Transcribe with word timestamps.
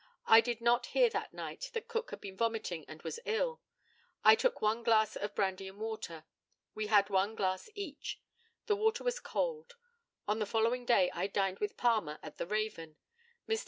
I 0.25 0.41
did 0.41 0.61
not 0.61 0.87
hear 0.97 1.11
that 1.11 1.31
night 1.31 1.69
that 1.73 1.87
Cook 1.87 2.09
had 2.09 2.19
been 2.19 2.35
vomiting 2.35 2.85
and 2.87 3.03
was 3.03 3.19
ill. 3.23 3.61
I 4.23 4.33
took 4.33 4.59
one 4.59 4.81
glass 4.81 5.15
of 5.15 5.35
brandy 5.35 5.67
and 5.67 5.77
water. 5.77 6.25
We 6.73 6.87
had 6.87 7.11
one 7.11 7.35
glass 7.35 7.69
each. 7.75 8.19
The 8.65 8.75
water 8.75 9.03
was 9.03 9.19
cold. 9.19 9.75
On 10.27 10.39
the 10.39 10.47
following 10.47 10.85
day 10.87 11.11
I 11.13 11.27
dined 11.27 11.59
with 11.59 11.77
Palmer 11.77 12.17
at 12.23 12.37
the 12.39 12.47
Raven. 12.47 12.97
Mr. 13.47 13.59